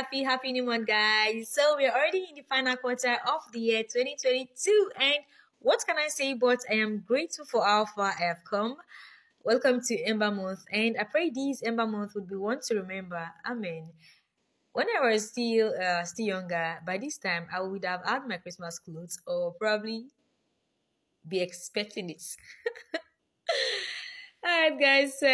happy, 0.00 0.22
happy, 0.22 0.50
new 0.50 0.62
month, 0.62 0.86
guys. 0.86 1.50
So 1.50 1.76
we're 1.76 1.90
already 1.90 2.26
in 2.30 2.34
the 2.34 2.40
final 2.40 2.74
quarter 2.76 3.18
of 3.28 3.42
the 3.52 3.60
year 3.60 3.82
2022. 3.82 4.92
And 4.98 5.16
what 5.58 5.84
can 5.86 5.98
I 5.98 6.08
say? 6.08 6.32
But 6.32 6.60
I 6.70 6.76
am 6.76 7.04
grateful 7.06 7.44
for 7.44 7.62
how 7.62 7.84
far 7.84 8.14
I 8.18 8.24
have 8.28 8.42
come. 8.48 8.76
Welcome 9.44 9.82
to 9.82 10.02
Ember 10.04 10.30
Month. 10.30 10.64
And 10.72 10.96
I 10.98 11.04
pray 11.04 11.28
this 11.28 11.62
Ember 11.62 11.86
Month 11.86 12.14
would 12.14 12.26
be 12.26 12.36
one 12.36 12.60
to 12.68 12.76
remember. 12.76 13.28
Amen. 13.44 13.90
When 14.72 14.86
I 14.88 15.06
was 15.06 15.28
still 15.28 15.74
uh, 15.76 16.04
still 16.04 16.28
younger, 16.28 16.78
by 16.86 16.96
this 16.96 17.18
time 17.18 17.44
I 17.52 17.60
would 17.60 17.84
have 17.84 18.02
had 18.02 18.26
my 18.26 18.38
Christmas 18.38 18.78
clothes 18.78 19.20
or 19.26 19.52
probably 19.52 20.06
be 21.28 21.42
expecting 21.42 22.08
it. 22.08 22.24
Alright, 24.42 24.80
guys, 24.80 25.18
so 25.20 25.28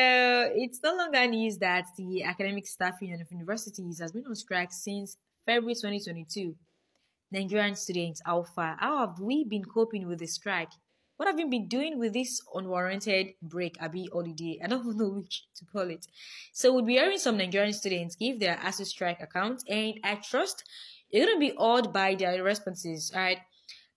it's 0.56 0.82
no 0.82 0.96
longer 0.96 1.24
news 1.28 1.58
that 1.58 1.86
the 1.96 2.24
academic 2.24 2.66
staff 2.66 3.00
union 3.00 3.20
of 3.20 3.30
universities 3.30 4.00
has 4.00 4.10
been 4.10 4.26
on 4.26 4.34
strike 4.34 4.72
since 4.72 5.16
February 5.44 5.74
2022. 5.74 6.56
Nigerian 7.30 7.76
students, 7.76 8.20
Alpha, 8.26 8.76
how 8.80 9.06
have 9.06 9.20
we 9.20 9.44
been 9.44 9.64
coping 9.64 10.08
with 10.08 10.18
the 10.18 10.26
strike? 10.26 10.70
What 11.18 11.28
have 11.28 11.38
you 11.38 11.48
been 11.48 11.68
doing 11.68 12.00
with 12.00 12.14
this 12.14 12.40
unwarranted 12.52 13.28
break, 13.40 13.76
Abi 13.80 14.08
holiday? 14.12 14.58
I 14.62 14.66
don't 14.66 14.84
know 14.98 15.10
which 15.10 15.44
to 15.54 15.64
call 15.66 15.88
it. 15.88 16.04
So 16.52 16.74
we'll 16.74 16.84
be 16.84 16.94
hearing 16.94 17.18
some 17.18 17.36
Nigerian 17.36 17.74
students 17.74 18.16
give 18.16 18.40
their 18.40 18.56
ASUU 18.56 18.86
strike 18.86 19.20
account, 19.22 19.62
and 19.68 20.00
I 20.02 20.16
trust 20.16 20.64
you're 21.10 21.26
gonna 21.26 21.38
be 21.38 21.52
awed 21.52 21.92
by 21.92 22.16
their 22.16 22.42
responses. 22.42 23.12
Alright. 23.14 23.38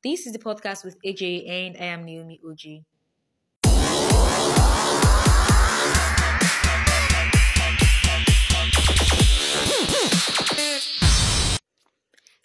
This 0.04 0.28
is 0.28 0.34
the 0.34 0.40
podcast 0.40 0.86
with 0.86 1.02
AJ, 1.04 1.50
and 1.50 1.78
I 1.78 1.86
am 1.86 2.06
Naomi 2.06 2.40
OG. 2.48 2.86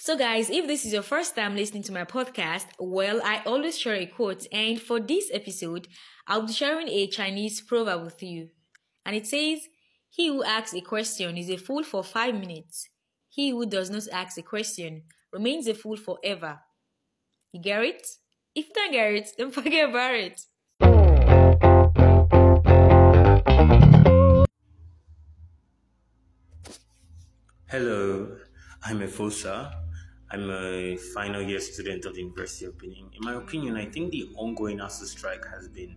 So, 0.07 0.19
guys, 0.19 0.51
if 0.51 0.67
this 0.67 0.85
is 0.85 0.93
your 0.93 1.01
first 1.01 1.35
time 1.35 1.57
listening 1.57 1.83
to 1.85 1.93
my 1.93 2.05
podcast, 2.05 2.67
well, 2.79 3.23
I 3.25 3.41
always 3.47 3.79
share 3.79 3.95
a 3.95 4.05
quote, 4.05 4.47
and 4.53 4.79
for 4.79 5.01
this 5.01 5.31
episode, 5.33 5.89
I'll 6.27 6.43
be 6.43 6.53
sharing 6.53 6.89
a 6.89 7.07
Chinese 7.07 7.63
proverb 7.63 8.05
with 8.05 8.23
you. 8.23 8.51
And 9.07 9.17
it 9.17 9.27
says, 9.27 9.61
He 10.11 10.29
who 10.29 10.45
asks 10.45 10.75
a 10.75 10.83
question 10.83 11.39
is 11.39 11.49
a 11.49 11.57
fool 11.57 11.83
for 11.85 12.05
five 12.05 12.35
minutes. 12.35 12.91
He 13.31 13.49
who 13.49 13.65
does 13.65 13.89
not 13.89 14.03
ask 14.13 14.37
a 14.37 14.43
question 14.43 15.05
remains 15.33 15.67
a 15.69 15.73
fool 15.73 15.97
forever. 15.97 16.61
You 17.53 17.63
get 17.63 17.83
it? 17.83 18.07
If 18.55 18.67
you 18.67 18.75
don't 18.75 18.93
get 18.93 19.11
it, 19.11 19.31
don't 19.39 19.55
forget 19.63 19.89
about 19.89 20.17
it. 20.17 20.39
Hello, 27.71 28.37
I'm 28.85 29.01
Efosa. 29.01 29.84
I'm 30.35 30.51
a 30.51 30.97
final 30.97 31.41
year 31.43 31.61
student 31.61 32.05
of 32.07 32.15
the 32.15 32.23
University 32.23 32.65
of 32.65 32.77
Benin. 32.77 33.09
In 33.15 33.21
my 33.21 33.35
opinion, 33.35 33.77
I 33.77 33.85
think 33.85 34.11
the 34.11 34.31
ongoing 34.35 34.79
ASUU 34.79 35.05
strike 35.05 35.47
has 35.47 35.69
been 35.69 35.95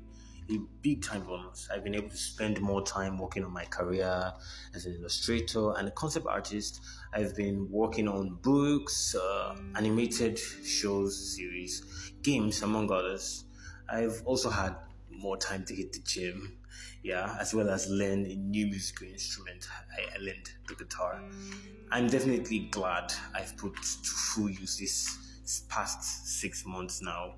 a 0.52 0.60
big 0.84 1.02
time 1.02 1.24
bonus. 1.24 1.68
I've 1.74 1.84
been 1.84 1.96
able 1.96 2.10
to 2.10 2.18
spend 2.18 2.62
more 2.62 2.84
time 2.84 3.18
working 3.18 3.44
on 3.44 3.52
my 3.52 3.66
career 3.66 4.32
as 4.76 4.86
an 4.86 4.94
illustrator 4.94 5.74
and 5.78 5.88
a 5.88 5.92
concept 5.92 6.28
artist. 6.28 6.82
I've 7.14 7.36
been 7.36 7.68
working 7.72 8.08
on 8.08 8.38
books, 8.44 9.16
uh, 9.16 9.56
animated 9.76 10.38
shows, 10.38 11.36
series, 11.36 11.82
games, 12.22 12.62
among 12.62 12.92
others. 12.92 13.46
I've 13.90 14.22
also 14.24 14.52
had 14.52 14.76
more 15.18 15.38
time 15.38 15.66
to 15.66 15.76
hit 15.76 15.94
the 15.94 16.00
gym, 16.00 16.58
yeah, 17.04 17.36
as 17.40 17.54
well 17.54 17.70
as 17.70 17.90
learn 17.90 18.26
a 18.26 18.36
new 18.36 18.68
musical 18.68 19.08
instrument. 19.08 19.68
I, 19.98 20.16
I 20.16 20.20
learned 20.20 20.50
the 20.68 20.76
guitar. 20.76 21.22
Mm. 21.24 21.54
I'm 21.92 22.08
definitely 22.08 22.68
glad 22.72 23.14
I've 23.34 23.56
put 23.58 23.76
to 23.76 24.10
full 24.10 24.50
use 24.50 24.78
this 24.78 25.62
past 25.70 26.40
six 26.40 26.66
months 26.66 27.02
now. 27.02 27.36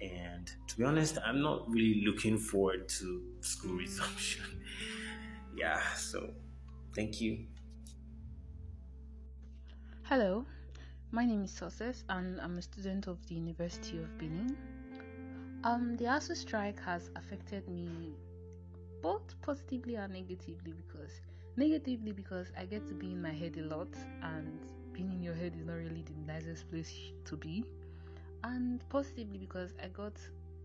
And 0.00 0.50
to 0.68 0.76
be 0.76 0.84
honest, 0.84 1.18
I'm 1.24 1.42
not 1.42 1.68
really 1.68 2.04
looking 2.06 2.38
forward 2.38 2.88
to 3.00 3.22
school 3.40 3.72
mm. 3.72 3.78
resumption. 3.78 4.44
yeah, 5.56 5.80
so 5.96 6.30
thank 6.94 7.20
you. 7.20 7.46
Hello, 10.04 10.46
my 11.10 11.26
name 11.26 11.44
is 11.44 11.50
Success 11.50 12.04
and 12.08 12.40
I'm 12.40 12.56
a 12.56 12.62
student 12.62 13.08
of 13.08 13.18
the 13.26 13.34
University 13.34 13.98
of 13.98 14.16
Benin. 14.16 14.56
Um, 15.64 15.96
the 15.96 16.04
ASUU 16.04 16.36
strike 16.36 16.80
has 16.84 17.10
affected 17.16 17.68
me 17.68 18.12
both 19.02 19.34
positively 19.42 19.96
and 19.96 20.12
negatively 20.12 20.72
because 20.72 21.20
negatively 21.56 22.12
because 22.12 22.52
I 22.56 22.64
get 22.64 22.86
to 22.86 22.94
be 22.94 23.12
in 23.12 23.20
my 23.20 23.32
head 23.32 23.56
a 23.58 23.62
lot 23.62 23.88
and 24.22 24.60
being 24.92 25.10
in 25.12 25.22
your 25.22 25.34
head 25.34 25.54
is 25.58 25.66
not 25.66 25.74
really 25.74 26.02
the 26.02 26.32
nicest 26.32 26.70
place 26.70 26.94
to 27.24 27.36
be 27.36 27.64
and 28.44 28.88
positively 28.88 29.38
because 29.38 29.74
I 29.82 29.88
got 29.88 30.12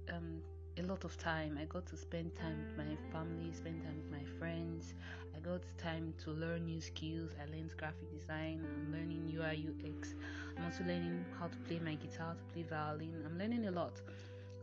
um, 0.09 0.41
a 0.77 0.83
lot 0.83 1.03
of 1.03 1.17
time. 1.17 1.57
I 1.61 1.65
got 1.65 1.85
to 1.87 1.97
spend 1.97 2.35
time 2.35 2.57
with 2.63 2.77
my 2.77 2.95
family, 3.11 3.51
spend 3.51 3.83
time 3.83 3.97
with 3.97 4.11
my 4.11 4.25
friends. 4.39 4.93
I 5.35 5.39
got 5.39 5.61
time 5.77 6.13
to 6.23 6.31
learn 6.31 6.65
new 6.65 6.81
skills. 6.81 7.31
I 7.41 7.45
learned 7.55 7.75
graphic 7.77 8.11
design. 8.11 8.63
I'm 8.63 8.91
learning 8.91 9.31
UI 9.35 9.67
UX. 9.69 10.13
I'm 10.57 10.65
also 10.65 10.83
learning 10.83 11.25
how 11.39 11.47
to 11.47 11.57
play 11.67 11.79
my 11.79 11.95
guitar, 11.95 12.35
to 12.35 12.53
play 12.53 12.63
violin. 12.63 13.23
I'm 13.25 13.37
learning 13.37 13.67
a 13.67 13.71
lot. 13.71 14.01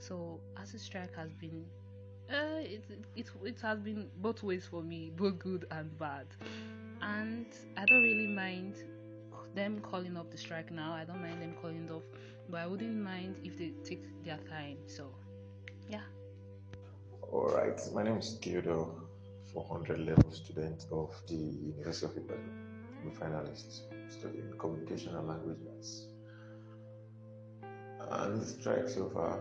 So 0.00 0.40
ASUU 0.56 0.80
strike 0.80 1.14
has 1.16 1.30
been 1.34 1.64
uh, 2.30 2.60
it, 2.60 2.84
it 3.16 3.30
it 3.44 3.60
has 3.60 3.80
been 3.80 4.08
both 4.18 4.42
ways 4.42 4.66
for 4.70 4.82
me, 4.82 5.10
both 5.16 5.38
good 5.38 5.66
and 5.70 5.96
bad. 5.98 6.26
And 7.02 7.46
I 7.76 7.84
don't 7.84 8.02
really 8.02 8.26
mind 8.28 8.76
them 9.54 9.80
calling 9.80 10.16
off 10.16 10.30
the 10.30 10.38
strike 10.38 10.70
now. 10.70 10.92
I 10.92 11.04
don't 11.04 11.20
mind 11.20 11.42
them 11.42 11.54
calling 11.60 11.86
it 11.86 11.90
off, 11.90 12.04
but 12.48 12.60
I 12.60 12.66
wouldn't 12.66 13.02
mind 13.02 13.36
if 13.42 13.58
they 13.58 13.72
take 13.84 14.04
their 14.24 14.38
time. 14.48 14.76
So, 14.86 15.12
yeah. 15.88 16.02
All 17.32 17.48
right, 17.48 17.80
my 17.94 18.02
name 18.02 18.18
is 18.18 18.38
Theodore, 18.42 18.92
400 19.52 19.98
level 19.98 20.30
student 20.32 20.86
of 20.92 21.10
the 21.26 21.34
University 21.34 22.06
of 22.06 22.16
Ibadan. 22.16 22.60
I'm 23.02 23.08
a 23.08 23.12
finalist 23.12 23.82
studying 24.08 24.52
communication 24.58 25.16
and 25.16 25.26
language 25.26 25.58
arts. 25.74 26.06
And 28.10 28.40
the 28.40 28.46
strike 28.46 28.88
so 28.88 29.08
far, 29.10 29.38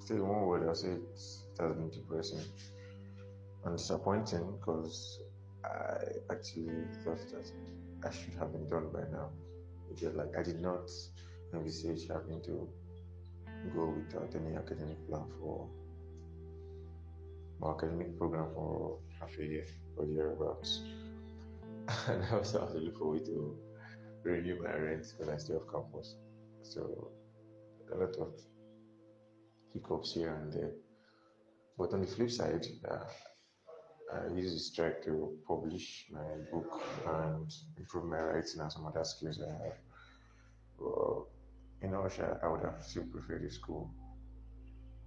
still 0.00 0.24
one 0.24 0.46
word, 0.46 0.68
I'll 0.68 0.74
say 0.74 0.88
it, 0.88 1.00
has 1.60 1.76
been 1.76 1.90
depressing 1.90 2.40
and 3.64 3.76
disappointing 3.76 4.52
because 4.58 5.20
I 5.64 6.32
actually 6.32 6.84
thought 7.04 7.18
that 7.30 7.50
I 8.04 8.10
should 8.10 8.34
have 8.34 8.52
been 8.52 8.68
done 8.68 8.90
by 8.92 9.02
now. 9.12 9.30
Because 9.88 10.14
like 10.16 10.36
I 10.38 10.42
did 10.42 10.60
not 10.60 10.90
envisage 11.54 12.08
having 12.08 12.40
to 12.42 12.68
go 13.74 13.94
without 13.96 14.34
any 14.34 14.56
academic 14.56 15.06
plan 15.08 15.24
for 15.38 15.68
my 17.60 17.70
academic 17.70 18.16
program 18.18 18.46
for 18.54 18.98
half 19.18 19.38
a 19.38 19.44
year 19.44 19.66
or 19.96 20.06
thereabouts. 20.06 20.82
And 22.08 22.24
I 22.24 22.36
also 22.36 22.60
have 22.60 22.72
to 22.72 22.78
look 22.78 22.98
forward 22.98 23.24
to 23.26 23.56
renew 24.22 24.62
my 24.62 24.74
rent 24.74 25.06
because 25.10 25.28
I 25.28 25.36
stay 25.36 25.54
off 25.54 25.70
campus. 25.72 26.14
So 26.62 27.10
a 27.92 27.96
lot 27.96 28.16
of 28.16 28.34
hiccups 29.72 30.14
here 30.14 30.34
and 30.34 30.52
there. 30.52 30.72
But 31.78 31.92
on 31.92 32.00
the 32.02 32.06
flip 32.06 32.30
side, 32.30 32.66
uh, 32.88 33.04
I 34.12 34.34
use 34.34 34.52
the 34.52 34.58
strike 34.58 35.04
to 35.04 35.38
publish 35.46 36.06
my 36.10 36.20
book 36.52 36.82
and 37.06 37.52
improve 37.78 38.04
my 38.04 38.18
writing 38.18 38.60
and 38.60 38.72
some 38.72 38.86
other 38.86 39.04
skills 39.04 39.40
I 39.40 39.50
have. 39.64 39.78
Well, 40.78 41.28
in 41.82 41.92
Russia, 41.92 42.38
I 42.42 42.48
would 42.48 42.62
have 42.62 42.82
still 42.82 43.04
preferred 43.04 43.44
the 43.44 43.50
school 43.50 43.90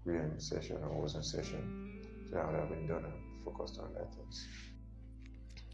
being 0.05 0.19
in 0.19 0.39
session 0.39 0.77
or 0.83 1.01
was 1.01 1.15
in 1.15 1.23
session. 1.23 2.01
So 2.29 2.37
I 2.37 2.45
would 2.45 2.59
have 2.59 2.69
been 2.69 2.87
done 2.87 3.05
and 3.05 3.45
focused 3.45 3.79
on 3.79 3.93
that 3.93 4.13
things. 4.15 4.47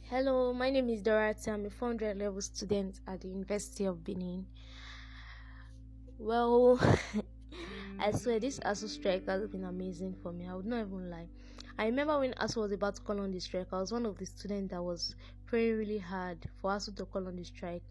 Hello, 0.09 0.53
my 0.53 0.69
name 0.69 0.89
is 0.89 1.01
Dorothy. 1.01 1.51
I'm 1.51 1.65
a 1.65 1.69
400 1.69 2.17
level 2.17 2.41
student 2.41 2.99
at 3.07 3.21
the 3.21 3.27
University 3.27 3.85
of 3.85 4.03
Benin. 4.03 4.47
Well, 6.19 6.79
I 7.99 8.11
swear 8.11 8.39
this 8.39 8.59
ASUU 8.59 8.89
strike 8.89 9.25
has 9.27 9.47
been 9.47 9.63
amazing 9.65 10.15
for 10.21 10.31
me. 10.33 10.47
I 10.47 10.55
would 10.55 10.65
not 10.65 10.81
even 10.87 11.09
lie. 11.09 11.29
I 11.77 11.85
remember 11.85 12.19
when 12.19 12.33
ASUU 12.33 12.63
was 12.63 12.71
about 12.73 12.95
to 12.97 13.01
call 13.01 13.19
on 13.21 13.31
the 13.31 13.39
strike, 13.39 13.67
I 13.71 13.79
was 13.79 13.91
one 13.91 14.05
of 14.05 14.17
the 14.17 14.25
students 14.25 14.71
that 14.71 14.83
was 14.83 15.15
praying 15.47 15.77
really 15.77 15.97
hard 15.99 16.45
for 16.61 16.71
ASUU 16.71 16.95
to 16.97 17.05
call 17.05 17.27
on 17.27 17.35
the 17.37 17.43
strike. 17.45 17.83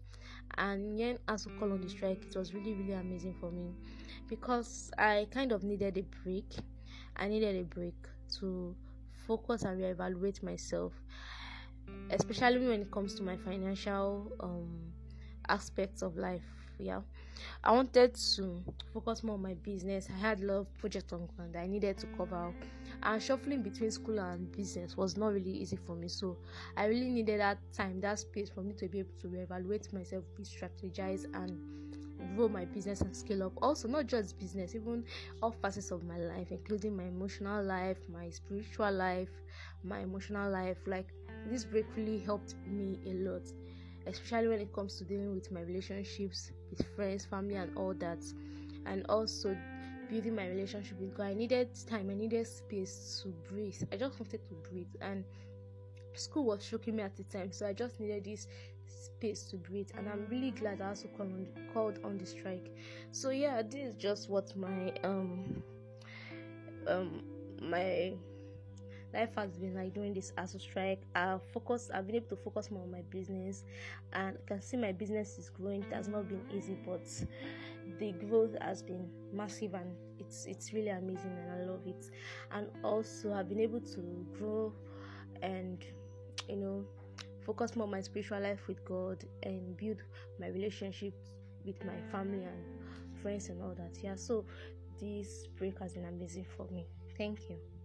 And 0.57 0.97
when 0.97 1.17
ASUU 1.27 1.55
called 1.57 1.73
on 1.73 1.81
the 1.81 1.89
strike, 1.89 2.25
it 2.29 2.37
was 2.37 2.53
really, 2.53 2.75
really 2.75 2.93
amazing 2.93 3.35
for 3.39 3.51
me 3.51 3.75
because 4.29 4.91
I 4.97 5.27
kind 5.31 5.51
of 5.51 5.63
needed 5.63 5.97
a 5.97 6.05
break. 6.23 6.51
I 7.17 7.27
needed 7.27 7.55
a 7.57 7.63
break 7.65 7.97
to 8.39 8.75
focus 9.27 9.63
and 9.63 9.79
reevaluate 9.81 10.43
myself, 10.43 10.93
especially 12.09 12.65
when 12.67 12.81
it 12.81 12.91
comes 12.91 13.15
to 13.15 13.23
my 13.23 13.37
financial 13.37 14.31
um, 14.39 14.93
aspects 15.47 16.01
of 16.01 16.17
life 16.17 16.45
Yeah, 16.77 17.01
I 17.63 17.71
wanted 17.71 18.15
to 18.35 18.63
focus 18.93 19.23
more 19.23 19.35
on 19.35 19.41
my 19.41 19.53
business. 19.53 20.07
I 20.09 20.17
had 20.17 20.41
a 20.41 20.45
lot 20.45 20.57
of 20.59 20.77
projects 20.77 21.13
on 21.13 21.27
ground 21.35 21.55
I 21.55 21.67
needed 21.67 21.97
to 21.99 22.07
cover, 22.17 22.53
and 23.03 23.21
shuffling 23.21 23.61
between 23.61 23.91
school 23.91 24.19
and 24.19 24.51
business 24.51 24.97
was 24.97 25.17
not 25.17 25.33
really 25.33 25.51
easy 25.51 25.77
for 25.77 25.95
me. 25.95 26.07
So 26.07 26.37
I 26.77 26.85
really 26.85 27.09
needed 27.09 27.39
that 27.39 27.57
time, 27.73 28.01
that 28.01 28.19
space 28.19 28.49
for 28.49 28.61
me 28.61 28.73
to 28.73 28.87
be 28.87 28.99
able 28.99 29.17
to 29.21 29.35
evaluate 29.35 29.91
myself, 29.93 30.23
re-strategize, 30.37 31.25
and 31.33 31.57
grow 32.35 32.49
my 32.49 32.65
business 32.65 33.01
and 33.01 33.15
scale 33.15 33.43
up. 33.43 33.53
Also, 33.61 33.87
not 33.87 34.07
just 34.07 34.37
business, 34.37 34.75
even 34.75 35.05
all 35.41 35.51
facets 35.51 35.91
of 35.91 36.03
my 36.03 36.17
life, 36.17 36.47
including 36.51 36.95
my 36.95 37.03
emotional 37.03 37.63
life, 37.63 37.97
my 38.11 38.29
spiritual 38.29 38.91
life, 38.91 39.29
my 39.83 39.99
emotional 39.99 40.51
life. 40.51 40.77
Like 40.85 41.07
this 41.49 41.63
break 41.63 41.85
really 41.95 42.19
helped 42.19 42.55
me 42.67 42.99
a 43.05 43.13
lot, 43.29 43.43
especially 44.09 44.49
when 44.49 44.59
it 44.59 44.73
comes 44.73 44.97
to 44.97 45.03
dealing 45.03 45.33
with 45.33 45.51
my 45.51 45.61
relationships 45.61 46.51
with 46.69 46.85
friends, 46.95 47.25
family, 47.25 47.55
and 47.55 47.75
all 47.77 47.93
that, 47.95 48.19
and 48.85 49.05
also 49.09 49.55
building 50.09 50.35
my 50.35 50.47
relationship 50.47 50.99
with 50.99 51.15
God. 51.15 51.27
I 51.27 51.33
needed 51.33 51.69
time, 51.87 52.09
I 52.09 52.13
needed 52.15 52.45
space 52.47 53.21
to 53.23 53.29
breathe. 53.51 53.81
I 53.91 53.97
just 53.97 54.19
wanted 54.19 54.41
to 54.47 54.53
breathe, 54.69 54.93
and 55.01 55.23
school 56.15 56.45
was 56.45 56.67
choking 56.67 56.95
me 56.95 57.03
at 57.03 57.15
the 57.15 57.23
time, 57.23 57.51
so 57.51 57.67
I 57.67 57.73
just 57.73 57.99
needed 57.99 58.23
this 58.23 58.47
space 58.89 59.43
to 59.43 59.55
breathe 59.57 59.89
and 59.97 60.09
i'm 60.09 60.25
really 60.29 60.51
glad 60.51 60.81
i 60.81 60.87
also 60.87 61.07
called 61.09 61.31
on, 61.31 61.47
called 61.73 61.99
on 62.03 62.17
the 62.17 62.25
strike 62.25 62.75
so 63.11 63.29
yeah 63.29 63.61
this 63.61 63.89
is 63.89 63.95
just 63.95 64.29
what 64.29 64.55
my 64.55 64.91
um 65.03 65.61
um 66.87 67.21
my 67.61 68.13
life 69.13 69.29
has 69.35 69.57
been 69.57 69.75
like 69.75 69.93
doing 69.93 70.13
this 70.13 70.31
ASUU 70.37 70.61
strike. 70.61 71.01
I've 71.15 71.41
focused 71.51 71.91
I've 71.93 72.07
been 72.07 72.17
able 72.17 72.29
to 72.29 72.35
focus 72.35 72.71
more 72.71 72.83
on 72.83 72.91
my 72.91 73.01
business 73.09 73.63
and 74.13 74.37
I 74.37 74.47
can 74.47 74.61
see 74.61 74.77
my 74.77 74.91
business 74.91 75.37
is 75.37 75.49
growing. 75.49 75.83
It 75.83 75.93
has 75.93 76.07
not 76.07 76.27
been 76.27 76.41
easy 76.51 76.77
but 76.85 77.07
the 77.99 78.11
growth 78.13 78.55
has 78.61 78.81
been 78.83 79.09
massive 79.33 79.73
and 79.73 79.95
it's 80.19 80.45
it's 80.45 80.73
really 80.73 80.89
amazing 80.89 81.35
and 81.37 81.61
I 81.61 81.65
love 81.65 81.81
it. 81.85 82.05
And 82.51 82.67
also 82.83 83.33
I've 83.33 83.49
been 83.49 83.61
able 83.61 83.81
to 83.81 84.25
grow 84.37 84.73
and 85.41 85.83
you 86.47 86.57
know 86.57 86.85
focus 87.45 87.75
more 87.75 87.85
on 87.85 87.91
my 87.91 88.01
spiritual 88.01 88.39
life 88.41 88.67
with 88.67 88.83
God 88.85 89.23
and 89.43 89.75
build 89.77 89.97
my 90.39 90.47
relationships 90.47 91.31
with 91.65 91.83
my 91.83 91.99
family 92.11 92.43
and 92.43 92.63
friends 93.21 93.49
and 93.49 93.61
all 93.61 93.73
that. 93.75 93.97
Yeah, 94.03 94.15
so 94.15 94.45
this 94.99 95.47
break 95.57 95.79
has 95.79 95.93
been 95.93 96.05
amazing 96.05 96.45
for 96.55 96.67
me. 96.71 96.85
Thank 97.17 97.49
you. 97.49 97.78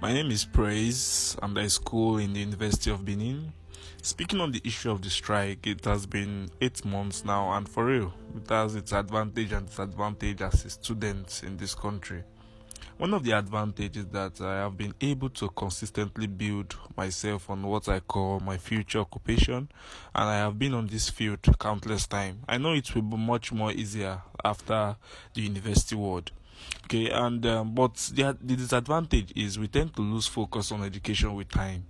My 0.00 0.12
name 0.12 0.30
is 0.30 0.44
Praise. 0.44 1.36
I'm 1.42 1.58
at 1.58 1.72
school 1.72 2.18
in 2.18 2.32
the 2.32 2.38
University 2.38 2.88
of 2.88 3.04
Benin. 3.04 3.52
Speaking 4.00 4.40
on 4.40 4.52
the 4.52 4.60
issue 4.64 4.92
of 4.92 5.02
the 5.02 5.10
strike, 5.10 5.66
it 5.66 5.84
has 5.86 6.06
been 6.06 6.50
eight 6.60 6.84
months 6.84 7.24
now, 7.24 7.50
and 7.50 7.68
for 7.68 7.86
real, 7.86 8.14
it 8.36 8.48
has 8.48 8.76
its 8.76 8.92
advantage 8.92 9.50
and 9.50 9.66
disadvantage 9.66 10.40
as 10.40 10.64
a 10.64 10.70
student 10.70 11.42
in 11.44 11.56
this 11.56 11.74
country. 11.74 12.22
One 12.98 13.12
of 13.12 13.24
the 13.24 13.32
advantages 13.32 14.06
that 14.12 14.40
I 14.40 14.58
have 14.58 14.76
been 14.76 14.94
able 15.00 15.30
to 15.30 15.48
consistently 15.48 16.28
build 16.28 16.76
myself 16.96 17.50
on 17.50 17.66
what 17.66 17.88
I 17.88 17.98
call 17.98 18.38
my 18.38 18.56
future 18.56 19.00
occupation, 19.00 19.68
and 20.14 20.28
I 20.28 20.36
have 20.36 20.60
been 20.60 20.74
on 20.74 20.86
this 20.86 21.10
field 21.10 21.40
countless 21.58 22.06
times. 22.06 22.44
I 22.48 22.58
know 22.58 22.72
it 22.72 22.94
will 22.94 23.02
be 23.02 23.16
much 23.16 23.50
more 23.50 23.72
easier 23.72 24.22
after 24.44 24.94
the 25.34 25.40
university 25.40 25.96
world. 25.96 26.30
Okay, 26.84 27.10
and 27.10 27.44
um, 27.46 27.74
but 27.74 27.94
the, 28.14 28.36
the 28.40 28.56
disadvantage 28.56 29.32
is 29.36 29.58
we 29.58 29.68
tend 29.68 29.94
to 29.94 30.02
lose 30.02 30.26
focus 30.26 30.72
on 30.72 30.82
education 30.82 31.34
with 31.34 31.48
time. 31.48 31.84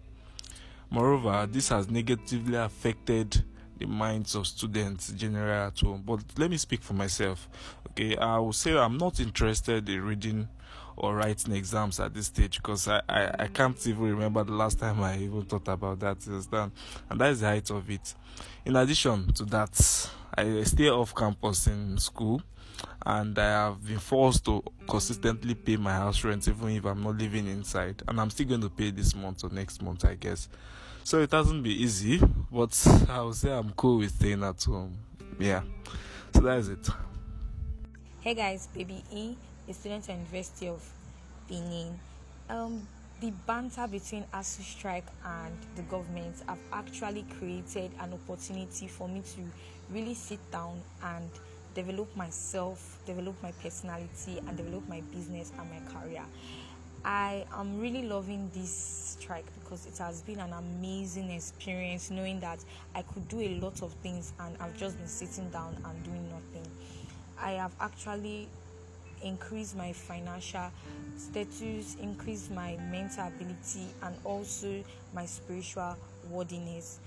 Moreover, 0.91 1.47
this 1.51 1.69
has 1.69 1.91
negatively 1.91 2.57
affected 2.57 3.45
the 3.79 3.87
minds 3.87 4.35
of 4.35 4.47
students 4.47 5.13
generally 5.13 5.53
at 5.53 5.79
home. 5.79 6.03
But 6.05 6.21
let 6.37 6.51
me 6.51 6.57
speak 6.57 6.83
for 6.83 6.95
myself. 6.95 7.49
Okay, 7.91 8.17
I 8.17 8.39
will 8.39 8.53
say 8.53 8.77
I'm 8.77 8.99
not 8.99 9.21
interested 9.21 9.89
in 9.89 10.03
reading 10.03 10.49
or 10.97 11.15
writing 11.15 11.55
exams 11.55 12.01
at 12.01 12.13
this 12.13 12.27
stage 12.27 12.57
because 12.57 12.89
I, 12.89 13.01
I, 13.09 13.31
I 13.39 13.47
can't 13.47 13.87
even 13.87 14.03
remember 14.03 14.43
the 14.43 14.53
last 14.53 14.79
time 14.81 15.01
I 15.01 15.17
even 15.19 15.43
thought 15.43 15.69
about 15.69 16.01
that. 16.01 16.27
Understand? 16.27 16.73
And 17.09 17.21
that 17.21 17.31
is 17.31 17.41
the 17.41 17.47
height 17.47 17.71
of 17.71 17.89
it. 17.89 18.15
In 18.65 18.75
addition 18.77 19.33
to 19.35 19.45
that, 19.47 20.11
I 20.37 20.63
stay 20.65 20.89
off 20.89 21.15
campus 21.15 21.69
in 21.69 21.99
school 21.99 22.43
and 23.07 23.39
I 23.39 23.67
have 23.67 23.85
been 23.85 23.99
forced 23.99 24.45
to 24.47 24.63
consistently 24.89 25.55
pay 25.55 25.77
my 25.77 25.93
house 25.93 26.23
rent 26.25 26.47
even 26.49 26.69
if 26.71 26.85
I'm 26.85 27.03
not 27.03 27.17
living 27.17 27.47
inside. 27.47 28.03
And 28.07 28.21
I'm 28.21 28.31
still 28.31 28.47
going 28.47 28.61
to 28.61 28.71
pay 28.71 28.91
this 28.91 29.15
month 29.15 29.45
or 29.45 29.51
next 29.51 29.83
month, 29.83 30.05
I 30.05 30.15
guess. 30.15 30.49
So 31.05 31.21
it 31.21 31.31
hasn't 31.31 31.63
been 31.63 31.73
easy, 31.73 32.21
but 32.53 33.07
I 33.09 33.23
would 33.23 33.35
say 33.35 33.51
I'm 33.51 33.71
cool 33.71 33.99
with 33.99 34.11
staying 34.11 34.43
at 34.45 34.63
home. 34.63 34.97
Yeah. 35.39 35.63
So 36.35 36.41
that 36.41 36.59
is 36.59 36.69
it. 36.69 36.89
Hey 38.21 38.35
guys, 38.35 38.69
baby 38.75 39.03
E 39.11 39.37
a 39.69 39.73
student 39.75 40.09
at 40.09 40.17
University 40.17 40.69
of 40.69 40.83
Benin. 41.49 41.99
Um, 42.49 42.87
the 43.21 43.33
banter 43.47 43.87
between 43.87 44.25
ASUU 44.33 44.63
strike 44.63 45.07
and 45.25 45.55
the 45.77 45.83
government 45.83 46.37
have 46.47 46.59
actually 46.73 47.27
created 47.39 47.91
an 48.01 48.15
opportunity 48.15 48.87
for 48.87 49.09
me 49.09 49.23
to 49.35 49.41
really 49.91 50.15
sit 50.15 50.39
down 50.51 50.81
and 51.03 51.29
develop 51.75 52.15
myself, 52.17 52.99
develop 53.07 53.35
my 53.43 53.53
personality, 53.63 54.39
and 54.47 54.57
develop 54.57 54.89
my 54.89 55.01
business 55.13 55.53
and 55.59 55.71
my 55.71 55.81
career. 55.93 56.25
I 57.05 57.47
am 57.57 57.81
really 57.81 58.03
loving 58.03 58.51
this 58.55 59.17
strike 59.19 59.47
because 59.61 59.87
it 59.87 59.97
has 59.99 60.21
been 60.23 60.41
an 60.41 60.53
amazing 60.53 61.31
experience 61.31 62.11
knowing 62.11 62.41
that 62.41 62.59
I 62.95 63.03
could 63.03 63.29
do 63.29 63.41
a 63.41 63.61
lot 63.61 63.83
of 63.83 63.93
things 64.03 64.33
and 64.41 64.57
I've 64.61 64.77
just 64.77 64.99
been 64.99 65.07
sitting 65.07 65.49
down 65.51 65.77
and 65.85 66.05
doing 66.05 66.29
nothing. 66.29 66.71
I 67.41 67.53
have 67.53 67.73
actually 67.81 68.49
increased 69.23 69.77
my 69.77 69.93
financial 69.93 70.71
status, 71.17 71.97
increased 72.01 72.51
my 72.51 72.77
mental 72.91 73.27
ability, 73.29 73.87
and 74.03 74.17
also 74.25 74.83
my 75.15 75.27
spiritual 75.27 75.97
worthiness. 76.31 76.99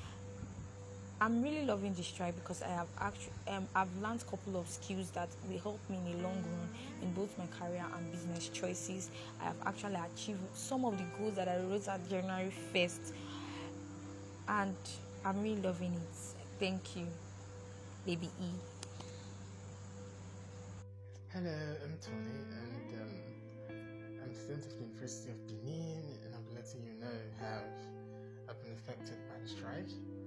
I'm 1.21 1.43
really 1.43 1.63
loving 1.65 1.93
this 1.93 2.09
tribe 2.09 2.33
because 2.33 2.63
I 2.63 2.69
have 2.69 2.87
actually 2.99 3.33
um, 3.47 3.67
I've 3.75 3.95
learned 4.01 4.23
a 4.23 4.31
couple 4.31 4.59
of 4.59 4.67
skills 4.67 5.11
that 5.11 5.29
will 5.47 5.59
help 5.59 5.79
me 5.87 5.97
in 5.97 6.05
the 6.05 6.23
long 6.23 6.33
run 6.33 6.69
in 7.03 7.13
both 7.13 7.37
my 7.37 7.45
career 7.59 7.85
and 7.95 8.11
business 8.11 8.49
choices. 8.49 9.11
I 9.39 9.43
have 9.43 9.55
actually 9.67 9.99
achieved 10.13 10.39
some 10.55 10.83
of 10.83 10.97
the 10.97 11.03
goals 11.19 11.35
that 11.35 11.47
I 11.47 11.57
wrote 11.57 11.87
at 11.87 12.09
January 12.09 12.51
1st, 12.73 13.11
and 14.47 14.75
I'm 15.23 15.43
really 15.43 15.61
loving 15.61 15.93
it. 15.93 16.17
Thank 16.59 16.95
you, 16.95 17.05
baby 18.03 18.29
E. 18.41 18.49
Hello, 21.31 21.55
I'm 21.83 21.97
Tony, 22.01 22.41
and 22.49 22.99
um, 22.99 24.23
I'm 24.23 24.31
a 24.31 24.35
student 24.35 24.65
of 24.65 24.71
the 24.71 24.85
University 24.85 25.29
of 25.29 25.45
Benin, 25.45 26.03
and 26.25 26.33
I'm 26.33 26.55
letting 26.55 26.81
you 26.81 26.99
know 26.99 27.19
how 27.39 27.61
I've 28.49 28.59
been 28.63 28.73
affected 28.73 29.17
by 29.29 29.39
the 29.39 29.47
strike. 29.47 30.20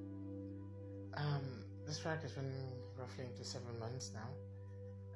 The 1.86 1.92
strike 1.92 2.22
has 2.22 2.32
been 2.32 2.52
roughly 2.98 3.24
into 3.26 3.44
seven 3.44 3.78
months 3.78 4.10
now, 4.14 4.28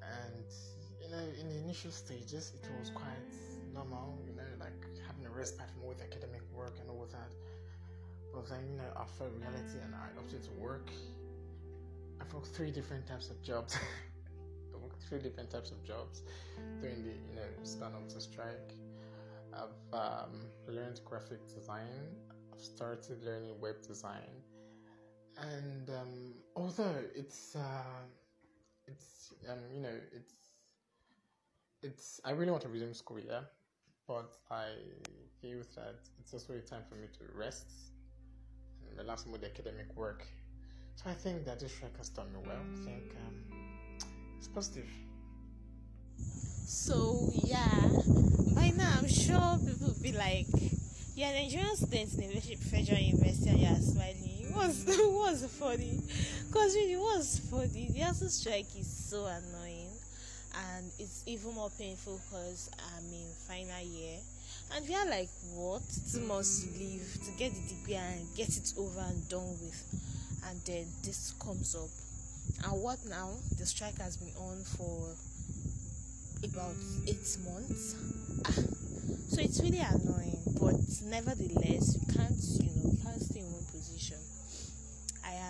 and 0.02 0.44
you 1.02 1.10
know, 1.10 1.22
in 1.40 1.48
the 1.48 1.56
initial 1.64 1.90
stages, 1.90 2.52
it 2.54 2.68
was 2.78 2.90
quite 2.90 3.32
normal, 3.72 4.18
you 4.26 4.34
know, 4.34 4.48
like 4.60 4.84
having 5.06 5.24
a 5.26 5.30
rest 5.30 5.58
all 5.82 5.94
the 5.96 6.04
academic 6.04 6.42
work 6.54 6.74
and 6.80 6.90
all 6.90 7.06
that. 7.10 7.32
But 8.34 8.48
then, 8.48 8.68
you 8.70 8.76
know, 8.76 8.90
I 8.96 9.04
felt 9.16 9.30
reality 9.38 9.78
and 9.82 9.94
I 9.94 10.08
opted 10.18 10.42
to 10.44 10.50
work. 10.52 10.90
I've 12.20 12.32
worked 12.34 12.48
three 12.48 12.70
different 12.70 13.06
types 13.06 13.30
of 13.30 13.42
jobs. 13.42 13.78
three 15.08 15.18
different 15.18 15.50
types 15.50 15.70
of 15.70 15.82
jobs 15.84 16.22
during 16.80 17.02
the 17.02 17.10
you 17.10 17.34
know 17.36 17.48
span 17.62 17.92
of 17.94 18.12
the 18.12 18.20
strike. 18.20 18.72
I've 19.52 19.98
um, 19.98 20.30
learned 20.68 21.00
graphic 21.04 21.40
design. 21.54 22.04
I've 22.52 22.60
started 22.60 23.22
learning 23.24 23.58
web 23.60 23.76
design, 23.86 24.28
and 25.40 25.90
um, 25.90 26.34
although 26.56 26.96
it's 27.14 27.54
uh, 27.56 28.02
it's 28.86 29.32
um, 29.48 29.58
you 29.72 29.80
know 29.80 29.94
it's 30.12 30.34
it's 31.82 32.20
I 32.24 32.30
really 32.32 32.50
want 32.50 32.62
to 32.62 32.68
resume 32.68 32.94
school, 32.94 33.20
yeah, 33.20 33.40
but 34.06 34.32
I 34.50 34.66
feel 35.40 35.62
that 35.76 36.00
it's 36.18 36.32
also 36.32 36.54
a 36.54 36.60
time 36.60 36.82
for 36.88 36.96
me 36.96 37.06
to 37.18 37.38
rest 37.38 37.66
and 38.88 38.98
relax 38.98 39.26
more 39.26 39.38
the 39.38 39.46
academic 39.46 39.94
work. 39.96 40.26
So 40.96 41.10
I 41.10 41.14
think 41.14 41.44
that 41.44 41.60
this 41.60 41.72
strike 41.72 41.96
has 41.98 42.08
done 42.08 42.32
me 42.32 42.40
well. 42.44 42.56
I 42.56 42.84
think 42.84 43.14
um, 43.24 44.10
it's 44.38 44.48
positive. 44.48 44.88
So 46.16 47.30
yeah, 47.32 47.88
by 48.54 48.70
now 48.70 48.92
I'm 48.98 49.08
sure 49.08 49.58
people 49.64 49.88
will 49.88 50.02
be 50.02 50.12
like, 50.12 50.46
"You're 51.14 51.28
an 51.28 51.34
Nigerian 51.34 51.76
student 51.76 52.14
in 52.14 52.30
the 52.34 52.56
Federal 52.56 52.98
University 52.98 53.50
and 53.50 53.60
you're 53.60 53.76
smiling." 53.76 54.37
It 54.62 54.66
was 54.66 54.84
was 55.42 55.46
funny, 55.58 56.00
cause 56.52 56.74
really 56.74 56.94
it 56.94 56.98
was 57.00 57.40
funny. 57.50 57.88
The 57.92 58.00
ASUU 58.00 58.28
strike 58.30 58.66
is 58.78 58.86
so 58.90 59.26
annoying, 59.26 59.90
and 60.54 60.90
it's 60.98 61.22
even 61.26 61.54
more 61.54 61.70
painful 61.78 62.20
because 62.24 62.70
I'm 62.96 63.04
in 63.12 63.28
final 63.46 63.84
year. 63.86 64.18
And 64.74 64.88
we 64.88 64.94
are 64.94 65.06
like, 65.06 65.28
what? 65.54 65.82
Two 66.12 66.20
months 66.20 66.64
to 66.64 66.78
leave 66.78 67.06
to 67.24 67.30
get 67.38 67.52
the 67.54 67.74
degree 67.74 67.94
and 67.96 68.26
get 68.36 68.48
it 68.56 68.72
over 68.78 69.00
and 69.00 69.28
done 69.28 69.50
with. 69.62 69.80
And 70.48 70.60
then 70.66 70.86
this 71.04 71.32
comes 71.40 71.74
up 71.74 71.90
And 72.70 72.82
what 72.82 72.98
now? 73.08 73.30
The 73.58 73.66
strike 73.66 73.98
has 74.00 74.16
been 74.18 74.34
on 74.40 74.58
for 74.76 75.14
about 76.44 76.76
eight 77.06 77.36
months. 77.44 77.94
Ah, 78.46 78.52
so 79.30 79.40
it's 79.40 79.60
really 79.62 79.80
annoying, 79.80 80.38
but 80.60 80.76
nevertheless, 81.06 81.96
you 81.96 82.14
can't, 82.14 82.38
you 82.62 82.70
know, 82.76 82.97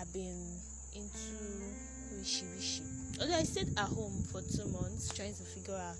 have 0.09 0.13
been 0.13 0.41
into 0.95 1.35
wishy 2.17 2.45
wishy. 2.55 2.83
Although 3.21 3.35
I 3.35 3.43
stayed 3.43 3.69
at 3.77 3.89
home 3.89 4.23
for 4.31 4.41
two 4.41 4.65
months 4.71 5.13
trying 5.13 5.33
to 5.33 5.43
figure 5.43 5.75
out 5.75 5.97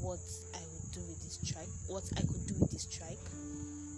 what 0.00 0.20
I 0.54 0.60
would 0.60 0.92
do 0.92 1.00
with 1.08 1.22
this 1.22 1.38
strike, 1.40 1.68
what 1.88 2.04
I 2.16 2.20
could 2.20 2.46
do 2.46 2.54
with 2.60 2.70
this 2.70 2.82
strike. 2.82 3.22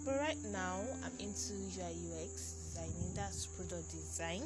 But 0.05 0.19
right 0.19 0.37
now, 0.51 0.79
I'm 1.03 1.11
into 1.19 1.53
UI 1.75 1.91
UX 2.07 2.55
designing, 2.71 3.11
that's 3.15 3.47
product 3.47 3.91
design. 3.91 4.43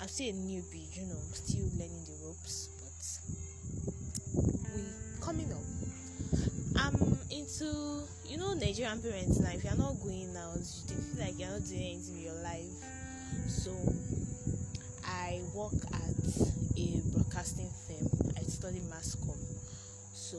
I'm 0.00 0.08
still 0.08 0.28
a 0.28 0.32
newbie, 0.32 0.94
you 0.96 1.06
know, 1.06 1.22
still 1.32 1.64
learning 1.78 2.04
the 2.04 2.26
ropes, 2.26 2.68
but 2.76 3.00
we 4.76 4.82
coming 5.24 5.50
up. 5.52 5.64
I'm 6.76 7.18
into, 7.30 8.04
you 8.26 8.36
know, 8.36 8.52
Nigerian 8.52 9.00
parents 9.00 9.40
now. 9.40 9.50
If 9.54 9.64
you're 9.64 9.76
not 9.76 9.96
going 10.02 10.36
out, 10.36 10.60
you 10.88 10.94
feel 10.94 11.24
like 11.24 11.38
you're 11.38 11.48
not 11.48 11.64
doing 11.64 11.96
anything 11.96 12.14
with 12.14 12.24
your 12.24 12.42
life. 12.44 12.98
So, 13.48 13.72
I 15.08 15.40
work 15.54 15.72
at 15.92 16.20
a 16.76 17.00
broadcasting 17.12 17.70
firm. 17.86 18.32
I 18.36 18.42
study 18.42 18.80
mass 18.90 19.16
com. 19.24 19.38
So, 20.12 20.38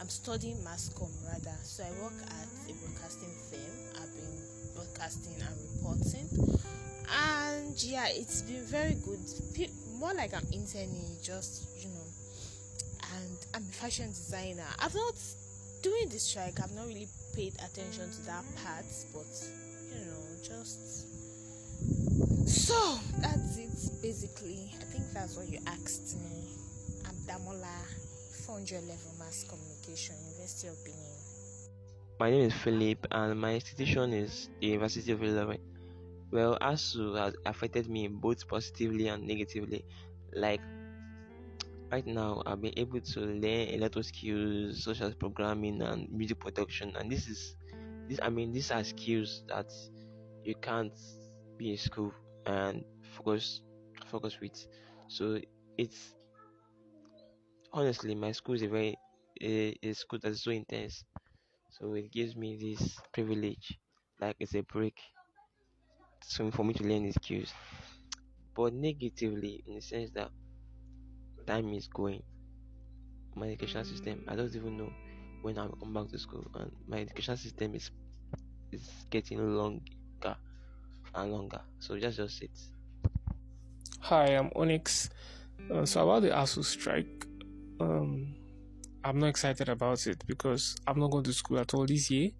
I'm 0.00 0.08
studying 0.08 0.62
mass 0.64 0.90
com 0.98 1.08
rather. 1.24 1.56
So, 1.62 1.84
I 1.84 1.90
work 2.02 2.18
at 2.26 2.48
a 2.68 2.72
broadcasting 2.74 3.30
firm. 3.48 4.02
I've 4.02 4.12
been 4.12 4.74
broadcasting 4.74 5.40
and 5.40 5.56
reporting. 5.74 6.28
And 7.10 7.82
yeah, 7.82 8.06
it's 8.08 8.42
been 8.42 8.64
very 8.64 8.94
good. 8.94 9.20
More 9.98 10.14
like 10.14 10.34
I'm 10.34 10.46
interning, 10.52 11.16
just 11.22 11.66
you 11.78 11.88
know. 11.90 12.06
And 13.14 13.36
I'm 13.54 13.62
a 13.62 13.72
fashion 13.72 14.08
designer. 14.08 14.66
I've 14.78 14.94
not 14.94 15.14
doing 15.82 16.08
this 16.08 16.24
strike. 16.24 16.60
I've 16.60 16.72
not 16.72 16.86
really 16.86 17.08
paid 17.34 17.54
attention 17.54 18.10
to 18.10 18.26
that 18.26 18.44
part, 18.62 18.86
but 19.12 19.26
you 19.92 20.04
know, 20.04 20.22
just 20.42 21.09
so 22.50 22.98
that's 23.22 23.56
it 23.58 24.02
basically. 24.02 24.74
I 24.80 24.84
think 24.84 25.04
that's 25.14 25.36
what 25.36 25.48
you 25.48 25.58
asked 25.66 26.16
me. 26.18 26.50
I'm 27.06 27.14
Damola, 27.22 27.70
400 28.44 28.82
level 28.82 29.14
mass 29.20 29.46
communication, 29.48 30.16
University 30.26 30.66
of 30.66 30.74
Benin. 30.84 31.14
My 32.18 32.30
name 32.30 32.42
is 32.48 32.54
Philip, 32.54 33.06
and 33.12 33.40
my 33.40 33.54
institution 33.54 34.12
is 34.12 34.48
the 34.60 34.66
University 34.66 35.12
of 35.12 35.20
Ilorin. 35.20 35.60
Well, 36.32 36.58
ASUU 36.60 37.16
has 37.18 37.34
affected 37.46 37.88
me 37.88 38.08
both 38.08 38.46
positively 38.48 39.06
and 39.06 39.26
negatively. 39.26 39.84
Like 40.34 40.60
right 41.92 42.06
now, 42.06 42.42
I've 42.46 42.60
been 42.60 42.74
able 42.76 43.00
to 43.00 43.20
learn 43.20 43.68
a 43.70 43.78
lot 43.78 43.94
of 43.94 44.04
skills 44.04 44.82
such 44.82 45.02
as 45.02 45.14
programming 45.14 45.82
and 45.82 46.10
music 46.10 46.40
production, 46.40 46.96
and 46.98 47.10
this 47.10 47.28
is 47.28 47.54
this. 48.08 48.18
I 48.20 48.28
mean, 48.28 48.52
these 48.52 48.72
are 48.72 48.82
skills 48.82 49.44
that 49.46 49.70
you 50.42 50.56
can't 50.60 50.98
be 51.56 51.70
in 51.70 51.78
school 51.78 52.12
and 52.46 52.84
focus 53.02 53.62
focus 54.06 54.40
with. 54.40 54.54
So 55.08 55.40
it's 55.76 56.14
honestly 57.72 58.14
my 58.14 58.30
school 58.32 58.54
is 58.54 58.62
a 58.62 58.68
very 58.68 58.96
a, 59.42 59.76
a 59.82 59.92
school 59.92 60.18
that's 60.22 60.42
so 60.44 60.50
intense. 60.52 61.04
So 61.70 61.94
it 61.94 62.12
gives 62.12 62.36
me 62.36 62.56
this 62.56 62.98
privilege, 63.12 63.78
like 64.20 64.36
it's 64.40 64.54
a 64.54 64.62
break 64.62 64.98
so 66.22 66.50
for 66.50 66.64
me 66.64 66.72
to 66.74 66.84
learn 66.84 67.02
these 67.04 67.14
skills 67.16 67.52
but 68.54 68.72
negatively 68.72 69.60
in 69.66 69.74
the 69.74 69.80
sense 69.80 70.10
that 70.12 70.30
time 71.46 71.74
is 71.74 71.88
going 71.88 72.22
my 73.40 73.46
education 73.48 73.84
system 73.84 74.22
i 74.28 74.36
don't 74.36 74.54
even 74.54 74.76
know 74.76 74.90
when 75.40 75.58
i'll 75.58 75.76
come 75.80 75.92
back 75.94 76.08
to 76.08 76.18
school 76.18 76.46
and 76.54 76.70
my 76.86 76.98
education 77.00 77.36
system 77.36 77.74
is 77.74 77.90
is 78.72 78.88
getting 79.10 79.38
longer 79.56 80.36
and 81.14 81.32
longer 81.32 81.60
so 81.78 81.96
that's 81.96 82.16
just 82.16 82.42
it 82.42 82.50
hi 84.00 84.36
i'm 84.36 84.50
onyx 84.56 85.10
uh, 85.72 85.84
so 85.84 86.02
about 86.02 86.22
the 86.22 86.30
asu 86.30 86.64
strike 86.64 87.26
um 87.80 88.34
i'm 89.04 89.18
not 89.18 89.28
excited 89.28 89.68
about 89.68 90.06
it 90.06 90.24
because 90.26 90.76
i'm 90.86 90.98
not 90.98 91.10
going 91.10 91.24
to 91.24 91.32
school 91.32 91.58
at 91.58 91.72
all 91.74 91.86
this 91.86 92.10
year 92.10 92.30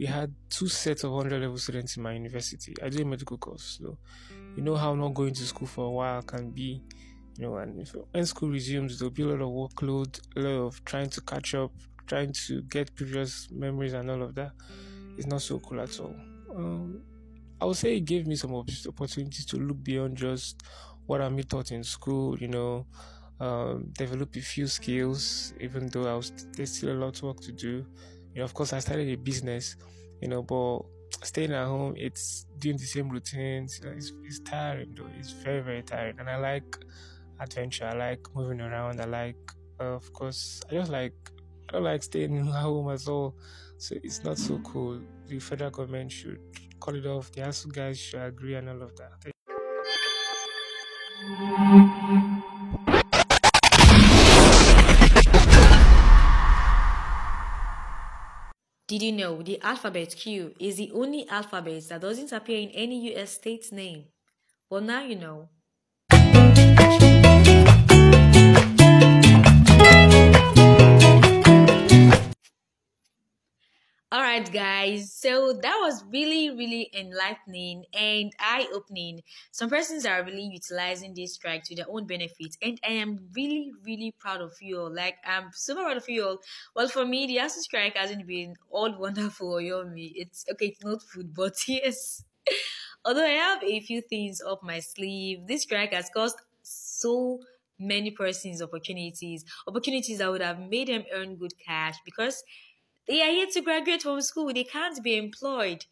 we 0.00 0.06
had 0.06 0.34
two 0.48 0.66
sets 0.66 1.04
of 1.04 1.12
100 1.12 1.42
level 1.42 1.58
students 1.58 1.98
in 1.98 2.02
my 2.02 2.14
university. 2.14 2.74
I 2.82 2.88
do 2.88 3.02
a 3.02 3.04
medical 3.04 3.36
course, 3.36 3.78
so 3.78 3.98
you 4.56 4.62
know 4.62 4.74
how 4.74 4.94
not 4.94 5.12
going 5.12 5.34
to 5.34 5.42
school 5.42 5.68
for 5.68 5.84
a 5.84 5.90
while 5.90 6.22
can 6.22 6.52
be. 6.52 6.82
You 7.36 7.44
know, 7.44 7.56
and 7.58 7.78
if, 7.78 7.94
when 8.10 8.24
school 8.24 8.48
resumes, 8.48 8.98
there'll 8.98 9.12
be 9.12 9.24
a 9.24 9.26
lot 9.26 9.42
of 9.42 9.48
workload, 9.50 10.18
a 10.36 10.40
lot 10.40 10.66
of 10.66 10.82
trying 10.86 11.10
to 11.10 11.20
catch 11.20 11.54
up, 11.54 11.72
trying 12.06 12.32
to 12.46 12.62
get 12.62 12.94
previous 12.94 13.48
memories 13.50 13.92
and 13.92 14.10
all 14.10 14.22
of 14.22 14.34
that. 14.36 14.52
It's 15.18 15.26
not 15.26 15.42
so 15.42 15.58
cool 15.58 15.82
at 15.82 16.00
all. 16.00 16.16
Um, 16.56 17.02
I 17.60 17.64
would 17.66 17.76
say 17.76 17.96
it 17.96 18.00
gave 18.00 18.26
me 18.26 18.36
some 18.36 18.54
opportunities 18.54 19.46
to 19.46 19.56
look 19.56 19.82
beyond 19.82 20.16
just 20.16 20.62
what 21.06 21.20
I'm 21.20 21.38
taught 21.42 21.72
in 21.72 21.84
school. 21.84 22.38
You 22.38 22.48
know, 22.48 22.86
um, 23.38 23.90
develop 23.92 24.36
a 24.36 24.40
few 24.40 24.66
skills, 24.66 25.52
even 25.60 25.88
though 25.88 26.06
I 26.12 26.14
was 26.16 26.32
there's 26.56 26.72
still 26.76 26.92
a 26.92 26.98
lot 26.98 27.16
of 27.16 27.22
work 27.22 27.40
to 27.40 27.52
do 27.52 27.86
you 28.32 28.38
know, 28.38 28.44
of 28.44 28.54
course, 28.54 28.72
I 28.72 28.78
started 28.78 29.08
a 29.08 29.16
business, 29.16 29.74
you 30.20 30.28
know, 30.28 30.40
but 30.42 30.82
staying 31.24 31.52
at 31.52 31.66
home, 31.66 31.94
it's 31.96 32.46
doing 32.58 32.76
the 32.76 32.84
same 32.84 33.08
routines. 33.08 33.80
You 33.82 33.86
know, 33.90 33.96
it's, 33.96 34.12
it's 34.22 34.38
tiring, 34.38 34.94
though. 34.94 35.08
It's 35.18 35.32
very, 35.32 35.60
very 35.62 35.82
tiring. 35.82 36.20
And 36.20 36.30
I 36.30 36.36
like 36.36 36.76
adventure. 37.40 37.86
I 37.86 37.94
like 37.94 38.20
moving 38.34 38.60
around. 38.60 39.00
I 39.00 39.04
like, 39.06 39.36
uh, 39.80 39.94
of 39.96 40.12
course, 40.12 40.62
I 40.70 40.74
just 40.74 40.92
like, 40.92 41.14
I 41.68 41.72
don't 41.72 41.84
like 41.84 42.02
staying 42.04 42.36
at 42.48 42.54
home 42.54 42.90
at 42.92 43.06
all. 43.08 43.36
So 43.78 43.96
it's 44.02 44.22
not 44.22 44.38
so 44.38 44.58
cool. 44.60 45.00
The 45.26 45.40
federal 45.40 45.70
government 45.70 46.12
should 46.12 46.40
call 46.80 46.96
it 46.96 47.06
off. 47.06 47.30
The 47.32 47.42
ASUU 47.42 47.72
guys 47.72 47.98
should 47.98 48.22
agree 48.22 48.54
and 48.54 48.68
all 48.68 48.82
of 48.82 48.96
that. 48.96 49.12
Did 58.88 59.02
you 59.02 59.12
know 59.12 59.40
the 59.42 59.60
alphabet 59.62 60.16
Q 60.16 60.54
is 60.58 60.76
the 60.76 60.90
only 60.92 61.28
alphabet 61.28 61.88
that 61.90 62.00
doesn't 62.00 62.32
appear 62.32 62.58
in 62.58 62.70
any 62.70 63.14
US 63.14 63.34
state's 63.34 63.70
name? 63.70 64.06
Well, 64.68 64.80
now 64.80 65.02
you 65.04 65.14
know. 65.14 65.48
All 74.12 74.20
right, 74.20 74.50
guys. 74.52 75.12
So 75.12 75.52
that 75.52 75.78
was 75.80 76.04
really, 76.10 76.50
really 76.50 76.90
enlightening 76.98 77.84
and 77.94 78.32
eye 78.40 78.66
opening. 78.74 79.20
Some 79.52 79.70
persons 79.70 80.04
are 80.04 80.24
really 80.24 80.42
utilizing 80.52 81.14
this 81.14 81.34
strike 81.34 81.62
to 81.64 81.76
their 81.76 81.86
own 81.88 82.06
benefit, 82.06 82.56
and 82.60 82.80
I 82.84 82.92
am 82.94 83.28
really, 83.36 83.70
really 83.84 84.12
proud 84.18 84.40
of 84.40 84.52
you 84.60 84.80
all. 84.80 84.92
Like, 84.92 85.18
I'm 85.24 85.50
super 85.52 85.82
proud 85.84 85.96
of 85.96 86.08
you 86.08 86.26
all. 86.26 86.38
Well, 86.74 86.88
for 86.88 87.06
me, 87.06 87.26
the 87.28 87.36
ASUU 87.36 87.60
strike 87.60 87.96
hasn't 87.96 88.26
been 88.26 88.56
all 88.68 88.98
wonderful 88.98 89.52
or 89.52 89.60
yummy. 89.60 90.12
It's 90.16 90.44
okay, 90.50 90.66
it's 90.66 90.84
not 90.84 91.02
food, 91.02 91.32
but 91.36 91.56
yes. 91.68 92.24
Although 93.04 93.24
I 93.24 93.30
have 93.30 93.62
a 93.62 93.80
few 93.80 94.00
things 94.00 94.40
up 94.40 94.62
my 94.62 94.80
sleeve, 94.80 95.46
this 95.46 95.62
strike 95.62 95.92
has 95.92 96.10
caused 96.10 96.36
so 96.62 97.40
many 97.78 98.10
persons 98.10 98.60
opportunities, 98.60 99.44
opportunities 99.66 100.18
that 100.18 100.30
would 100.30 100.42
have 100.42 100.58
made 100.60 100.88
them 100.88 101.04
earn 101.12 101.36
good 101.36 101.52
cash 101.64 101.96
because 102.04 102.42
they 103.10 103.22
are 103.22 103.30
yet 103.30 103.50
to 103.50 103.60
graduate 103.60 104.02
from 104.02 104.20
school. 104.20 104.52
They 104.52 104.64
can't 104.64 105.02
be 105.02 105.16
employed. 105.18 105.84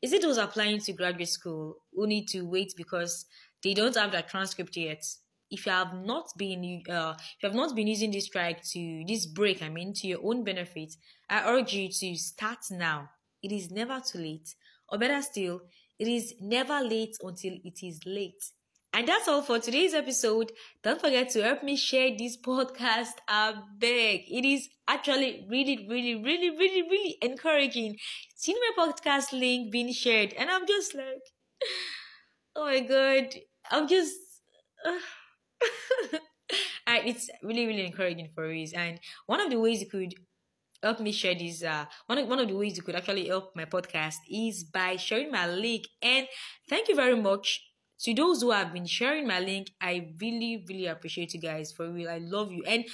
Is 0.00 0.14
it 0.14 0.22
those 0.22 0.38
applying 0.38 0.80
to 0.80 0.94
graduate 0.94 1.28
school 1.28 1.76
who 1.92 2.06
need 2.06 2.26
to 2.28 2.42
wait 2.42 2.72
because 2.76 3.26
they 3.62 3.74
don't 3.74 3.94
have 3.96 4.12
that 4.12 4.28
transcript 4.28 4.76
yet? 4.76 5.04
If 5.50 5.66
you 5.66 5.72
have 5.72 5.94
not 5.94 6.30
been, 6.38 6.82
uh, 6.88 7.14
if 7.18 7.42
you 7.42 7.48
have 7.50 7.54
not 7.54 7.76
been 7.76 7.86
using 7.86 8.10
this 8.10 8.26
strike 8.26 8.62
to 8.70 9.04
this 9.06 9.26
break, 9.26 9.62
I 9.62 9.68
mean, 9.68 9.92
to 9.94 10.06
your 10.06 10.20
own 10.24 10.42
benefit, 10.42 10.94
I 11.28 11.48
urge 11.50 11.74
you 11.74 11.88
to 11.88 12.16
start 12.16 12.60
now. 12.70 13.10
It 13.42 13.52
is 13.52 13.70
never 13.70 14.00
too 14.00 14.18
late, 14.18 14.54
or 14.88 14.98
better 14.98 15.20
still, 15.20 15.60
it 15.98 16.08
is 16.08 16.34
never 16.40 16.80
late 16.80 17.16
until 17.22 17.58
it 17.62 17.86
is 17.86 18.00
late. 18.06 18.42
And 18.94 19.08
that's 19.08 19.28
all 19.28 19.42
for 19.42 19.58
today's 19.58 19.92
episode. 19.92 20.52
Don't 20.82 21.00
forget 21.00 21.28
to 21.30 21.42
help 21.42 21.62
me 21.64 21.76
share 21.76 22.16
this 22.16 22.36
podcast. 22.36 23.14
I 23.28 23.54
beg. 23.78 24.22
It 24.30 24.44
is 24.46 24.68
actually 24.88 25.44
really, 25.50 25.86
really, 25.88 26.14
really, 26.14 26.50
really, 26.50 26.82
really 26.82 27.18
encouraging. 27.20 27.96
Seeing 28.36 28.58
my 28.76 28.86
podcast 28.86 29.32
link 29.38 29.72
being 29.72 29.92
shared, 29.92 30.32
and 30.34 30.48
I'm 30.48 30.66
just 30.66 30.94
like, 30.94 31.24
oh 32.56 32.64
my 32.64 32.80
god, 32.80 33.34
I'm 33.70 33.88
just. 33.88 34.14
Uh, 36.86 37.00
it's 37.06 37.30
really, 37.42 37.66
really 37.66 37.86
encouraging 37.86 38.28
for 38.34 38.52
us. 38.52 38.72
And 38.74 39.00
one 39.26 39.40
of 39.40 39.50
the 39.50 39.58
ways 39.58 39.80
you 39.80 39.88
could 39.88 40.14
help 40.82 41.00
me 41.00 41.12
share 41.12 41.34
this 41.34 41.62
uh 41.64 41.86
one 42.06 42.18
of, 42.18 42.28
one 42.28 42.38
of 42.38 42.48
the 42.48 42.54
ways 42.56 42.76
you 42.76 42.82
could 42.82 42.94
actually 42.96 43.28
help 43.28 43.56
my 43.56 43.64
podcast 43.64 44.16
is 44.30 44.64
by 44.64 44.96
sharing 44.96 45.30
my 45.30 45.46
link 45.48 45.84
and 46.02 46.28
thank 46.68 46.88
you 46.88 46.94
very 46.94 47.16
much 47.16 47.62
To 48.04 48.12
those 48.12 48.42
who 48.42 48.50
have 48.50 48.74
been 48.74 48.84
sharing 48.84 49.26
my 49.26 49.40
link, 49.40 49.70
I 49.80 50.10
really, 50.20 50.62
really 50.68 50.84
appreciate 50.86 51.32
you 51.32 51.40
guys 51.40 51.72
for 51.72 51.90
real. 51.90 52.10
I 52.10 52.18
love 52.18 52.52
you. 52.52 52.62
And 52.66 52.84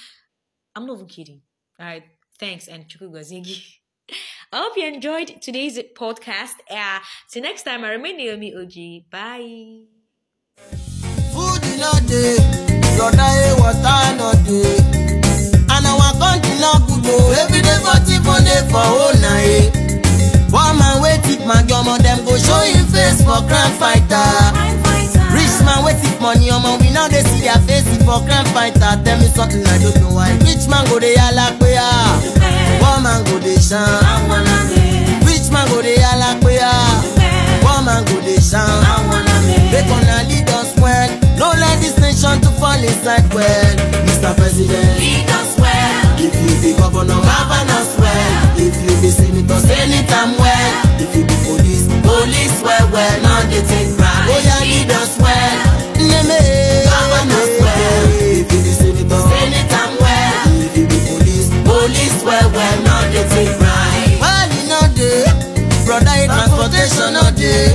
I'm 0.73 0.85
not 0.85 0.95
even 0.95 1.07
kidding. 1.07 1.41
All 1.77 1.85
right. 1.85 2.03
Thanks 2.39 2.69
and 2.69 2.87
Chukugazigi. 2.87 3.61
I 4.53 4.57
hope 4.57 4.77
you 4.77 4.87
enjoyed 4.87 5.41
today's 5.41 5.77
podcast. 5.97 6.55
Uh, 6.69 6.99
till 7.29 7.43
next 7.43 7.63
time, 7.63 7.83
I 7.83 7.91
remain 7.91 8.15
Naomi 8.15 8.55
OG. 8.55 9.09
Bye. 9.11 9.83
Food 11.35 11.63
in 11.67 11.83
a 11.83 11.91
day. 12.07 12.37
And 15.71 15.87
our 15.91 16.13
country 16.23 16.55
good. 17.03 17.37
Every 17.37 17.59
day 17.59 17.79
for 18.23 18.39
day 18.47 18.63
for 18.71 18.79
whole 18.79 19.15
night. 19.19 19.75
One 20.51 20.77
man 20.79 21.21
tip 21.23 21.45
my 21.45 21.61
dem 21.63 22.23
go 22.23 22.37
show 22.37 22.63
him 22.63 22.85
face 22.85 23.21
for 23.23 23.43
crime 23.47 23.73
fighter. 23.75 24.80
Money 26.31 26.49
omo 26.51 26.79
we 26.79 26.89
now 26.91 27.07
dey 27.07 27.21
see 27.27 27.41
their 27.43 27.59
face 27.67 27.83
for 28.07 28.23
crime 28.23 28.45
fighter. 28.55 28.95
Tell 29.03 29.19
me 29.19 29.27
something 29.27 29.65
I 29.67 29.77
don't 29.83 29.95
know 29.99 30.15
why. 30.15 30.31
Rich 30.47 30.67
man 30.71 30.85
go 30.87 30.99
dey 30.99 31.15
yalla 31.15 31.51
pe 31.59 31.75
ah. 31.75 32.15
One 32.79 33.03
man 33.03 33.23
go 33.27 33.35
dey 33.39 33.59
shine. 33.59 33.99
Rich 35.27 35.51
man 35.51 35.67
go 35.67 35.81
dey 35.81 35.99
yalla 35.99 36.39
pe 36.39 36.55
ah. 36.61 37.03
One 37.67 37.83
man 37.85 38.05
go 38.07 38.15
dey 38.23 38.39
shine. 38.39 38.79
Make 39.71 39.91
una 39.91 40.23
lead 40.31 40.47
us 40.55 40.71
well. 40.79 41.09
No 41.35 41.51
let 41.59 41.75
this 41.83 41.97
nation 41.99 42.39
to 42.41 42.49
fall 42.59 42.79
inside 42.79 43.27
well. 43.33 43.75
Mr. 44.07 44.31
President. 44.39 44.99
Lead 45.03 45.27
us 45.35 45.51
well. 45.59 46.15
If 46.15 46.31
you 46.39 46.53
be 46.63 46.77
governor, 46.79 47.19
govern 47.19 47.69
us 47.75 47.91
well. 47.99 48.31
If 48.55 48.75
you 48.79 48.93
be 49.03 49.09
senator, 49.11 49.59
senate 49.67 50.11
am 50.15 50.37
well. 50.39 50.71
If 51.01 51.11
you 51.15 51.23
be 51.27 51.35
police, 51.43 51.87
police 52.07 52.55
well 52.63 52.87
well. 52.91 53.15
Now 53.21 53.41
they 53.51 53.59
take 53.67 53.91
pride. 53.97 54.27
Oh 54.31 54.39
yeah, 54.47 54.59
lead 54.63 54.91
us 54.91 55.17
well. 55.19 55.70
Well 62.61 62.77
well. 62.77 62.83
Now 62.85 63.01
they 63.09 63.25
take 63.33 63.53
pride. 63.57 64.17
Well, 64.21 64.47
you 64.53 64.63
know 64.69 64.85
dey, 64.93 65.25
brother, 65.85 66.13
eh, 66.13 66.27
transportation 66.29 67.13
no 67.17 67.25
dey. 67.33 67.73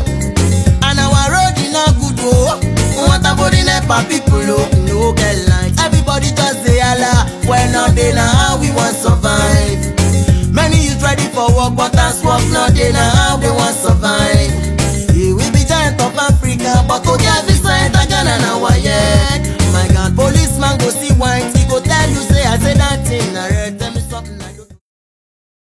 And 0.86 0.98
our 1.02 1.26
road 1.34 1.58
e 1.58 1.66
no 1.74 1.84
good 1.98 2.20
o. 2.22 2.60
Water 3.06 3.34
body 3.36 3.62
nepa 3.66 4.06
people 4.08 4.46
o. 4.46 4.58
No 4.86 5.12
get 5.12 5.36
light. 5.50 5.74
Everybody 5.82 6.30
just 6.34 6.64
dey 6.64 6.78
hala. 6.78 7.26
When 7.50 7.72
no 7.72 7.88
dey 7.94 8.12
na 8.14 8.22
how 8.22 8.58
we 8.60 8.70
wan 8.70 8.94
survive. 8.94 9.82
Many 10.54 10.88
youth 10.88 11.02
ready 11.02 11.26
for 11.34 11.50
work 11.54 11.74
but 11.76 11.94
as 11.98 12.22
work 12.24 12.42
no 12.54 12.68
dey 12.70 12.92